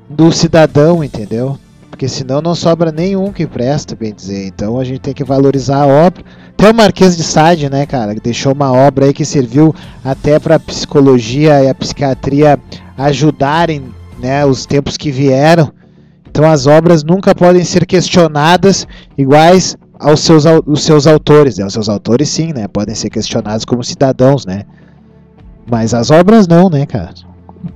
do 0.09 0.31
cidadão, 0.31 1.03
entendeu? 1.03 1.57
porque 1.95 2.09
senão 2.09 2.41
não 2.41 2.53
sobra 2.53 2.91
nenhum 2.91 3.31
que 3.31 3.47
presta, 3.47 3.95
bem 3.95 4.13
dizer. 4.13 4.47
Então 4.47 4.77
a 4.77 4.83
gente 4.83 4.99
tem 4.99 5.13
que 5.13 5.23
valorizar 5.23 5.83
a 5.83 5.87
obra. 5.87 6.25
Até 6.51 6.69
o 6.69 6.75
Marquês 6.75 7.15
de 7.15 7.23
Sade, 7.23 7.69
né, 7.69 7.85
cara, 7.85 8.13
deixou 8.15 8.51
uma 8.51 8.69
obra 8.69 9.05
aí 9.05 9.13
que 9.13 9.23
serviu 9.23 9.73
até 10.03 10.37
para 10.37 10.55
a 10.55 10.59
psicologia 10.59 11.63
e 11.63 11.69
a 11.69 11.73
psiquiatria 11.73 12.59
ajudarem, 12.97 13.85
né, 14.19 14.45
os 14.45 14.65
tempos 14.65 14.97
que 14.97 15.09
vieram. 15.09 15.71
Então 16.35 16.51
as 16.51 16.67
obras 16.67 17.01
nunca 17.01 17.33
podem 17.33 17.63
ser 17.63 17.85
questionadas 17.85 18.85
iguais 19.17 19.77
aos 19.97 20.19
seus, 20.19 20.43
os 20.65 20.83
seus 20.83 21.07
autores. 21.07 21.57
Né? 21.57 21.65
Os 21.65 21.71
seus 21.71 21.87
autores 21.87 22.27
sim, 22.27 22.51
né, 22.51 22.67
podem 22.67 22.93
ser 22.93 23.09
questionados 23.09 23.63
como 23.63 23.81
cidadãos, 23.81 24.45
né. 24.45 24.63
Mas 25.65 25.93
as 25.93 26.11
obras 26.11 26.45
não, 26.45 26.69
né, 26.69 26.85
cara. 26.85 27.13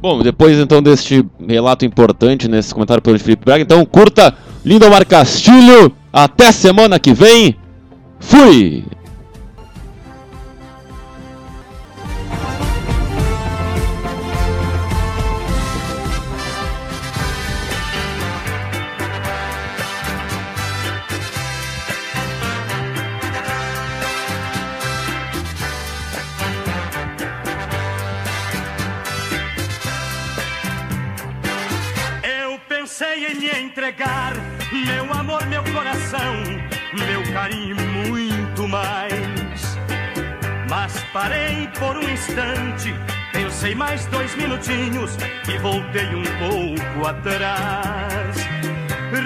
Bom, 0.02 0.22
depois 0.22 0.60
então 0.60 0.84
deste 0.84 1.26
relato 1.48 1.86
importante 1.86 2.50
nesse 2.50 2.74
comentário 2.74 3.02
pelo 3.02 3.18
Felipe 3.18 3.46
Braga, 3.46 3.64
então 3.64 3.86
curta 3.86 4.36
Lindomar 4.66 5.08
Castilho. 5.08 5.94
Até 6.12 6.52
semana 6.52 7.00
que 7.00 7.14
vem. 7.14 7.56
Fui! 8.20 8.84
Meu 34.86 35.14
amor, 35.14 35.46
meu 35.48 35.64
coração, 35.64 36.36
meu 36.94 37.34
carinho 37.34 37.76
muito 37.76 38.68
mais. 38.68 39.78
Mas 40.70 40.94
parei 41.12 41.68
por 41.80 41.98
um 41.98 42.08
instante, 42.08 42.94
pensei 43.34 43.74
mais 43.74 44.06
dois 44.08 44.36
minutinhos 44.36 45.18
e 45.48 45.58
voltei 45.58 46.08
um 46.14 46.24
pouco 46.38 47.08
atrás. 47.08 48.38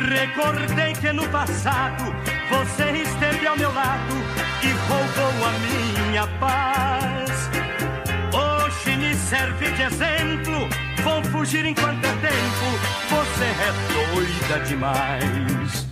Recordei 0.09 0.93
que 0.93 1.11
no 1.11 1.27
passado 1.27 2.15
Você 2.49 3.01
esteve 3.01 3.45
ao 3.45 3.57
meu 3.57 3.73
lado 3.73 4.15
e 4.63 4.71
roubou 4.87 5.45
a 5.45 5.51
minha 5.59 6.27
paz. 6.39 7.49
Hoje 8.33 8.95
me 8.95 9.13
serve 9.15 9.71
de 9.71 9.81
exemplo. 9.81 10.82
Vou 11.03 11.21
fugir 11.25 11.65
enquanto 11.65 12.05
é 12.05 12.11
tempo. 12.13 12.67
Você 13.09 13.43
é 13.43 13.71
doida 13.93 14.65
demais. 14.65 15.87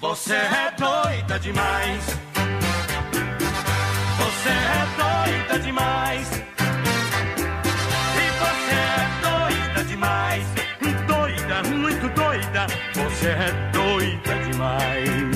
Você 0.00 0.34
é 0.34 0.72
doida 0.78 1.38
demais. 1.38 2.04
Você 4.18 4.48
é 4.48 4.86
doida 4.96 5.58
demais. 5.58 6.28
E 8.16 8.26
você 8.40 8.74
é 8.74 9.06
doida 9.20 9.84
demais. 9.84 10.46
Doida, 11.06 11.62
muito 11.68 12.08
doida. 12.14 12.66
Você 12.94 13.28
é 13.28 13.52
doida 13.72 14.34
demais. 14.50 15.29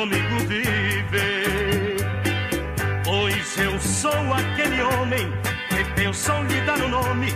Comigo 0.00 0.38
viver. 0.48 1.96
Pois 3.04 3.58
eu 3.58 3.78
sou 3.80 4.32
aquele 4.32 4.80
homem 4.80 5.30
que 5.68 5.84
pensou 5.94 6.42
lhe 6.44 6.58
dar 6.62 6.78
um 6.78 6.88
nome 6.88 7.26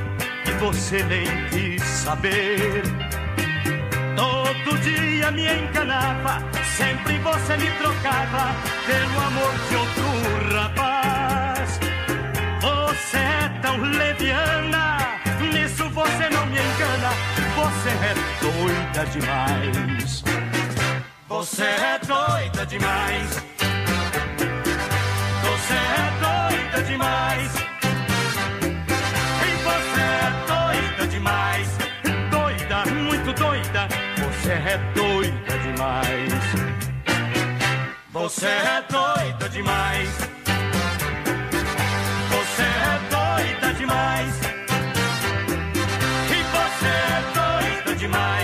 que 0.45 0.53
você 0.53 1.03
nem 1.03 1.27
quis 1.51 1.83
saber. 1.83 2.83
Todo 4.17 4.79
dia 4.79 5.31
me 5.33 5.47
enganava, 5.47 6.43
sempre 6.79 7.19
você 7.19 7.57
me 7.59 7.71
trocava 7.73 8.57
pelo 8.87 9.27
amor 9.27 9.53
de 9.69 9.77
outro 9.77 10.57
rapaz. 10.57 11.81
Você 12.63 13.19
é 13.19 13.49
tão 13.61 13.77
leviana, 13.77 15.21
nisso 15.53 15.87
você 15.91 16.31
não 16.31 16.47
me 16.47 16.57
engana. 16.57 17.11
Você 17.57 17.91
é 17.91 18.15
doida 18.41 19.05
demais. 19.11 20.34
Você 21.27 21.65
é 21.65 21.99
doida 22.07 22.67
demais. 22.67 23.43
Você 25.43 25.75
é 25.75 26.11
doida 26.21 26.83
demais. 26.87 27.51
E 29.41 29.51
você 29.65 30.03
é 30.03 30.31
doida 30.47 31.07
demais. 31.09 31.69
Doida, 32.31 32.85
muito 32.91 33.33
doida. 33.33 33.89
Você 34.19 34.53
é 34.53 34.79
doida 34.95 35.59
demais. 35.63 36.33
Você 38.13 38.47
é 38.47 38.85
doida 38.91 39.49
demais. 39.49 40.11
Você 42.29 42.63
é 42.63 42.99
doida 43.11 43.75
demais. 43.75 44.41
E 46.31 46.43
você 46.53 46.87
é 46.87 47.23
doida 47.35 47.97
demais. 47.97 48.44